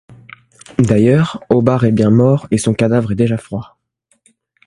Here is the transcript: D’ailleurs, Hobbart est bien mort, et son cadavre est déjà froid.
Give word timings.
D’ailleurs, 0.79 1.43
Hobbart 1.49 1.83
est 1.85 1.91
bien 1.91 2.09
mort, 2.09 2.47
et 2.49 2.57
son 2.57 2.73
cadavre 2.73 3.11
est 3.11 3.15
déjà 3.15 3.37
froid. 3.37 3.77